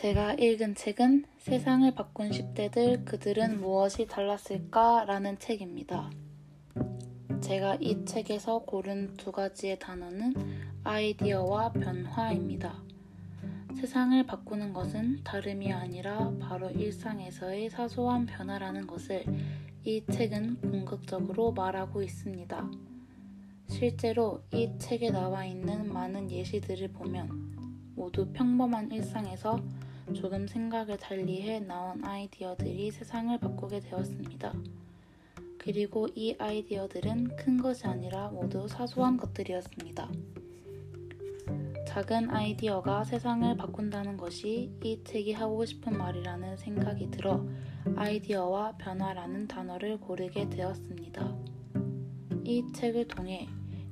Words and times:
제가 0.00 0.32
읽은 0.32 0.76
책은 0.76 1.26
세상을 1.36 1.94
바꾼 1.94 2.30
10대들 2.30 3.04
그들은 3.04 3.60
무엇이 3.60 4.06
달랐을까? 4.06 5.04
라는 5.04 5.38
책입니다. 5.38 6.10
제가 7.42 7.74
이 7.82 8.02
책에서 8.06 8.60
고른 8.60 9.12
두 9.18 9.30
가지의 9.30 9.78
단어는 9.78 10.32
아이디어와 10.84 11.72
변화입니다. 11.72 12.82
세상을 13.76 14.24
바꾸는 14.24 14.72
것은 14.72 15.20
다름이 15.22 15.70
아니라 15.70 16.32
바로 16.40 16.70
일상에서의 16.70 17.68
사소한 17.68 18.24
변화라는 18.24 18.86
것을 18.86 19.26
이 19.84 20.02
책은 20.10 20.62
궁극적으로 20.62 21.52
말하고 21.52 22.02
있습니다. 22.02 22.70
실제로 23.68 24.42
이 24.54 24.72
책에 24.78 25.10
나와 25.10 25.44
있는 25.44 25.92
많은 25.92 26.30
예시들을 26.30 26.88
보면 26.88 27.59
모두 28.00 28.26
평범한 28.32 28.90
일상에서 28.90 29.60
조금 30.14 30.46
생각을 30.46 30.96
달리해 30.96 31.60
나온 31.60 32.02
아이디어들이 32.02 32.90
세상을 32.90 33.38
바꾸게 33.38 33.80
되었습니다. 33.80 34.54
그리고 35.58 36.08
이 36.14 36.34
아이디어들은 36.38 37.36
큰 37.36 37.60
것이 37.60 37.86
아니라 37.86 38.28
모두 38.28 38.66
사소한 38.66 39.18
것들이었습니다. 39.18 40.10
작은 41.88 42.30
아이디어가 42.30 43.04
세상을 43.04 43.54
바꾼다는 43.58 44.16
것이 44.16 44.72
이 44.82 45.04
책이 45.04 45.34
하고 45.34 45.66
싶은 45.66 45.98
말이라는 45.98 46.56
생각이 46.56 47.10
들어 47.10 47.46
아이디어와 47.96 48.76
변화라는 48.78 49.46
단어를 49.46 50.00
고르게 50.00 50.48
되었습니다. 50.48 51.36
이 52.44 52.64
책을 52.72 53.08
통해 53.08 53.46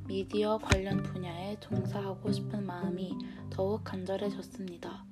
미디어 0.09 0.57
관련 0.57 1.03
분야에 1.03 1.61
종사하고 1.61 2.33
싶은 2.33 2.65
마음이 2.65 3.15
더욱 3.51 3.85
간절해졌습니다. 3.85 5.05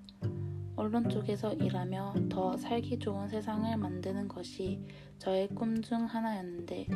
언론 0.75 1.11
쪽에서 1.11 1.53
일하며 1.53 2.15
더 2.31 2.57
살기 2.57 2.99
좋은 2.99 3.29
세상을 3.29 3.77
만드는 3.77 4.27
것이 4.27 4.81
저의 5.19 5.49
꿈 5.49 5.83
중 5.83 6.07
하나였는데 6.07 6.87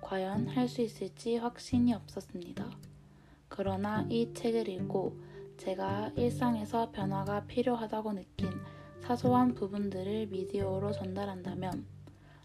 과연 0.00 0.46
할 0.46 0.68
수 0.68 0.82
있을지 0.82 1.36
확신이 1.36 1.92
없었습니다. 1.94 2.70
그러나 3.48 4.06
이 4.08 4.32
책을 4.32 4.68
읽고 4.68 5.18
제가 5.56 6.12
일상에서 6.14 6.92
변화가 6.92 7.46
필요하다고 7.46 8.12
느낀 8.12 8.50
사소한 9.00 9.54
부분들을 9.54 10.28
미디어로 10.28 10.92
전달한다면 10.92 11.84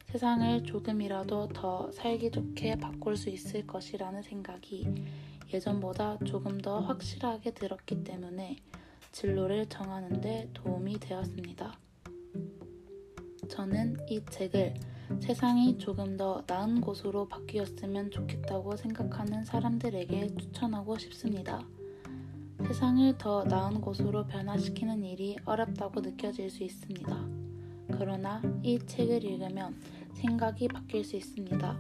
세상을 0.06 0.64
조금이라도 0.64 1.50
더 1.50 1.92
살기 1.92 2.32
좋게 2.32 2.76
바꿀 2.78 3.18
수 3.18 3.30
있을 3.30 3.66
것이라는 3.66 4.22
생각이 4.22 4.88
예전보다 5.52 6.20
조금 6.26 6.60
더 6.60 6.80
확실하게 6.80 7.52
들었기 7.52 8.04
때문에 8.04 8.58
진로를 9.12 9.68
정하는데 9.68 10.50
도움이 10.54 11.00
되었습니다. 11.00 11.78
저는 13.50 13.98
이 14.10 14.24
책을 14.30 14.74
세상이 15.20 15.78
조금 15.78 16.18
더 16.18 16.44
나은 16.48 16.82
곳으로 16.82 17.28
바뀌었으면 17.28 18.10
좋겠다고 18.10 18.76
생각하는 18.76 19.44
사람들에게 19.46 20.36
추천하고 20.36 20.98
싶습니다. 20.98 21.62
세상을 22.66 23.18
더 23.18 23.44
나은 23.44 23.82
곳으로 23.82 24.26
변화시키는 24.26 25.04
일이 25.04 25.38
어렵다고 25.46 26.02
느껴질 26.02 26.50
수 26.50 26.64
있습니다. 26.64 27.43
그러나 27.92 28.42
이 28.62 28.80
책을 28.80 29.24
읽으면 29.24 29.76
생각이 30.14 30.68
바뀔 30.68 31.04
수 31.04 31.16
있습니다. 31.16 31.78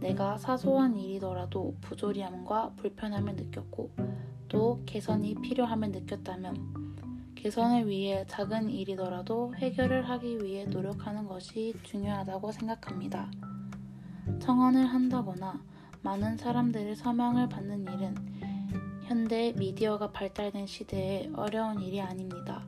내가 0.00 0.36
사소한 0.36 0.96
일이더라도 0.96 1.76
부조리함과 1.80 2.74
불편함을 2.76 3.36
느꼈고 3.36 3.90
또 4.48 4.82
개선이 4.86 5.36
필요함을 5.42 5.90
느꼈다면 5.90 7.34
개선을 7.34 7.88
위해 7.88 8.24
작은 8.28 8.70
일이더라도 8.70 9.54
해결을 9.56 10.08
하기 10.08 10.38
위해 10.42 10.64
노력하는 10.64 11.26
것이 11.26 11.74
중요하다고 11.82 12.52
생각합니다. 12.52 13.30
청원을 14.40 14.86
한다거나 14.86 15.62
많은 16.02 16.36
사람들의 16.36 16.96
서명을 16.96 17.48
받는 17.48 17.82
일은 17.82 18.14
현대 19.04 19.52
미디어가 19.56 20.12
발달된 20.12 20.66
시대에 20.66 21.30
어려운 21.34 21.80
일이 21.82 22.00
아닙니다. 22.00 22.66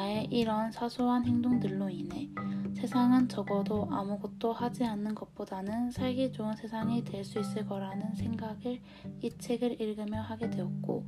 나의 0.00 0.28
이런 0.30 0.72
사소한 0.72 1.26
행동들로 1.26 1.90
인해 1.90 2.30
세상은 2.74 3.28
적어도 3.28 3.86
아무것도 3.90 4.50
하지 4.54 4.82
않는 4.82 5.14
것보다는 5.14 5.90
살기 5.90 6.32
좋은 6.32 6.56
세상이 6.56 7.04
될 7.04 7.22
수 7.22 7.38
있을 7.38 7.66
거라는 7.66 8.14
생각을 8.14 8.80
이 9.20 9.30
책을 9.30 9.78
읽으며 9.78 10.22
하게 10.22 10.48
되었고, 10.48 11.06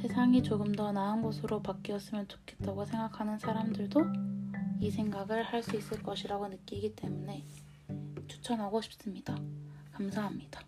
세상이 0.00 0.44
조금 0.44 0.70
더 0.70 0.92
나은 0.92 1.22
곳으로 1.22 1.62
바뀌었으면 1.62 2.28
좋겠다고 2.28 2.84
생각하는 2.84 3.40
사람들도 3.40 4.00
이 4.78 4.90
생각을 4.92 5.42
할 5.42 5.60
수 5.60 5.76
있을 5.76 6.00
것이라고 6.00 6.46
느끼기 6.46 6.94
때문에 6.94 7.44
추천하고 8.28 8.82
싶습니다. 8.82 9.36
감사합니다. 9.90 10.60